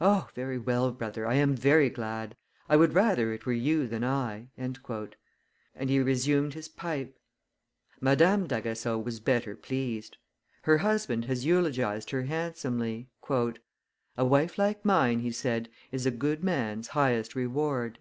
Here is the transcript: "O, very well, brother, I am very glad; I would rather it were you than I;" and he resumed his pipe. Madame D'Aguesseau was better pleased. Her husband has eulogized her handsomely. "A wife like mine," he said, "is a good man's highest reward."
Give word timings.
"O, 0.00 0.28
very 0.36 0.56
well, 0.56 0.92
brother, 0.92 1.26
I 1.26 1.34
am 1.34 1.56
very 1.56 1.90
glad; 1.90 2.36
I 2.68 2.76
would 2.76 2.94
rather 2.94 3.32
it 3.32 3.44
were 3.44 3.52
you 3.52 3.88
than 3.88 4.04
I;" 4.04 4.46
and 4.56 4.78
he 5.88 5.98
resumed 5.98 6.54
his 6.54 6.68
pipe. 6.68 7.18
Madame 8.00 8.46
D'Aguesseau 8.46 8.96
was 9.00 9.18
better 9.18 9.56
pleased. 9.56 10.16
Her 10.62 10.78
husband 10.78 11.24
has 11.24 11.44
eulogized 11.44 12.10
her 12.10 12.22
handsomely. 12.22 13.08
"A 14.16 14.24
wife 14.24 14.58
like 14.58 14.84
mine," 14.84 15.18
he 15.18 15.32
said, 15.32 15.68
"is 15.90 16.06
a 16.06 16.12
good 16.12 16.44
man's 16.44 16.86
highest 16.94 17.34
reward." 17.34 17.92